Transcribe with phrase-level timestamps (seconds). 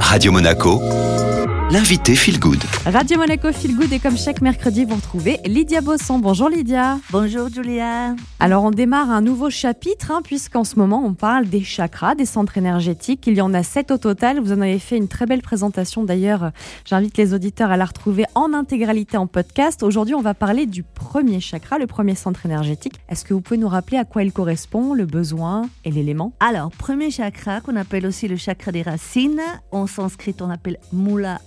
[0.00, 0.80] Radio Monaco,
[1.70, 2.62] l'invité Feel Good.
[2.86, 6.20] Radio Monaco Feel Good et comme chaque mercredi, vous retrouvez Lydia Bosson.
[6.20, 6.98] Bonjour Lydia.
[7.10, 8.14] Bonjour Julia.
[8.38, 12.24] Alors on démarre un nouveau chapitre hein, puisqu'en ce moment on parle des chakras, des
[12.24, 13.26] centres énergétiques.
[13.26, 14.38] Il y en a sept au total.
[14.38, 16.52] Vous en avez fait une très belle présentation d'ailleurs.
[16.84, 19.82] J'invite les auditeurs à la retrouver en intégralité en podcast.
[19.82, 22.94] Aujourd'hui on va parler du premier chakra, le premier centre énergétique.
[23.08, 26.32] Est-ce que vous pouvez nous rappeler à quoi il correspond, le besoin et l'élément?
[26.38, 29.42] Alors premier chakra qu'on appelle aussi le chakra des racines,
[29.72, 31.40] en sanskrit on appelle Mula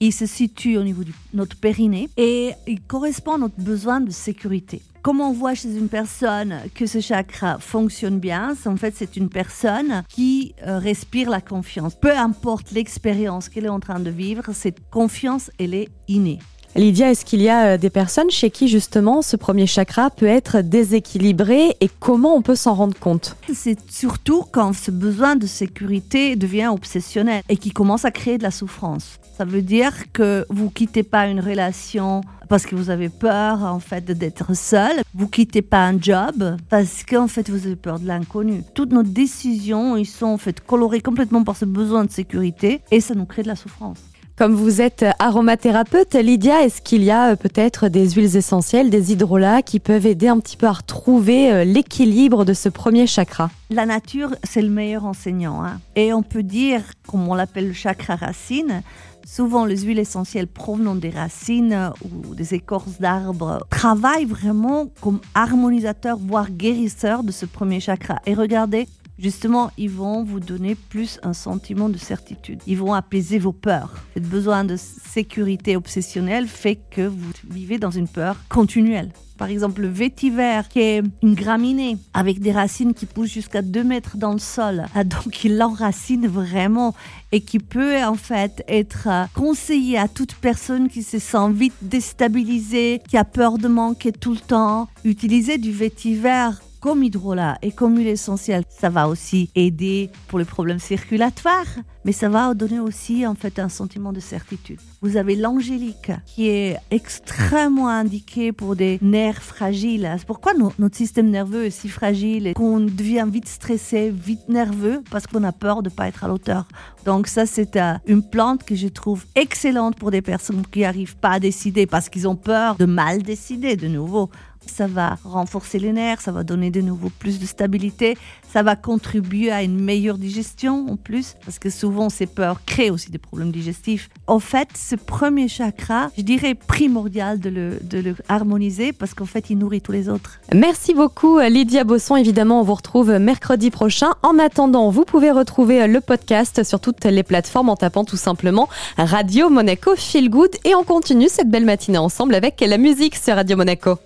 [0.00, 4.10] Il se situe au niveau de notre périnée et il correspond à notre besoin de
[4.10, 4.82] sécurité.
[5.02, 9.28] Comme on voit chez une personne que ce chakra fonctionne bien, en fait, c'est une
[9.28, 11.96] personne qui euh, respire la confiance.
[11.96, 16.38] Peu importe l'expérience qu'elle est en train de vivre, cette confiance, elle est innée.
[16.74, 20.26] Lydia, est-ce qu'il y a euh, des personnes chez qui justement ce premier chakra peut
[20.26, 23.36] être déséquilibré et comment on peut s'en rendre compte?
[23.52, 28.42] C'est surtout quand ce besoin de sécurité devient obsessionnel et qui commence à créer de
[28.42, 29.18] la souffrance.
[29.36, 33.78] Ça veut dire que vous quittez pas une relation parce que vous avez peur en
[33.78, 35.02] fait d'être seul.
[35.14, 38.64] Vous quittez pas un job parce qu'en fait vous avez peur de l'inconnu.
[38.74, 43.02] Toutes nos décisions, ils sont en fait colorées complètement par ce besoin de sécurité et
[43.02, 43.98] ça nous crée de la souffrance.
[44.42, 49.12] Comme vous êtes aromathérapeute, Lydia, est-ce qu'il y a euh, peut-être des huiles essentielles, des
[49.12, 53.52] hydrolats qui peuvent aider un petit peu à retrouver euh, l'équilibre de ce premier chakra?
[53.70, 55.62] La nature, c'est le meilleur enseignant.
[55.64, 55.78] Hein.
[55.94, 58.82] Et on peut dire, comme on l'appelle le chakra racine,
[59.24, 66.18] Souvent, les huiles essentielles provenant des racines ou des écorces d'arbres travaillent vraiment comme harmonisateurs,
[66.18, 68.16] voire guérisseurs de ce premier chakra.
[68.26, 68.88] Et regardez,
[69.22, 72.60] justement, ils vont vous donner plus un sentiment de certitude.
[72.66, 73.94] Ils vont apaiser vos peurs.
[74.16, 79.10] Ce besoin de sécurité obsessionnelle fait que vous vivez dans une peur continuelle.
[79.38, 83.82] Par exemple, le vétiver, qui est une graminée avec des racines qui poussent jusqu'à 2
[83.82, 86.94] mètres dans le sol, ah, donc il enracine vraiment
[87.32, 93.00] et qui peut en fait être conseillé à toute personne qui se sent vite déstabilisée,
[93.08, 94.88] qui a peur de manquer tout le temps.
[95.04, 96.50] Utiliser du vétiver
[96.82, 102.10] comme hydrolat et comme huile essentielle, ça va aussi aider pour les problèmes circulatoires, mais
[102.10, 104.80] ça va donner aussi en fait un sentiment de certitude.
[105.00, 110.10] Vous avez l'angélique qui est extrêmement indiqué pour des nerfs fragiles.
[110.26, 115.28] Pourquoi notre système nerveux est si fragile et qu'on devient vite stressé, vite nerveux parce
[115.28, 116.66] qu'on a peur de ne pas être à l'auteur.
[117.04, 121.30] Donc ça c'est une plante que je trouve excellente pour des personnes qui n'arrivent pas
[121.30, 124.30] à décider parce qu'ils ont peur de mal décider de nouveau.
[124.66, 128.16] Ça va renforcer les nerfs, ça va donner de nouveau plus de stabilité,
[128.52, 132.90] ça va contribuer à une meilleure digestion en plus, parce que souvent ces peurs créent
[132.90, 134.10] aussi des problèmes digestifs.
[134.26, 139.58] En fait, ce premier chakra, je dirais primordial de le, harmoniser, parce qu'en fait, il
[139.58, 140.40] nourrit tous les autres.
[140.54, 142.16] Merci beaucoup Lydia Bosson.
[142.16, 144.12] Évidemment, on vous retrouve mercredi prochain.
[144.22, 148.68] En attendant, vous pouvez retrouver le podcast sur toutes les plateformes en tapant tout simplement
[148.96, 150.56] Radio Monaco Feel Good.
[150.64, 153.98] Et on continue cette belle matinée ensemble avec la musique sur Radio Monaco.